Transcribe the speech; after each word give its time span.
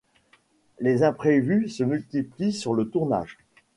Les 0.79 1.03
imprévus 1.03 1.69
se 1.69 1.83
multiplient 1.83 2.53
sur 2.53 2.73
le 2.73 2.89
tournage. 2.89 3.37